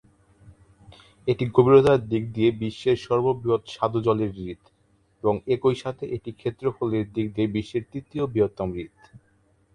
এটি 1.27 1.43
গভীরতার 1.55 1.99
দিক 2.11 2.23
দিয়ে 2.35 2.49
বিশ্বের 2.61 2.97
সর্ববৃহৎ 3.05 3.63
স্বাদু 3.73 3.99
জলের 4.05 4.31
হ্রদ, 4.35 4.61
এবং 5.23 5.35
একই 5.55 5.75
সাথে 5.83 6.03
এটি 6.15 6.31
ক্ষেত্রফলের 6.39 7.05
দিক 7.15 7.27
দিয়ে 7.35 7.47
বিশ্বের 7.55 7.83
তৃতীয় 7.91 8.23
বৃহত্তম 8.33 8.69
হ্রদ। 8.75 8.93